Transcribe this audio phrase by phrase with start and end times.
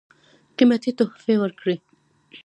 [0.57, 1.75] قېمتي تحفې ورکړې.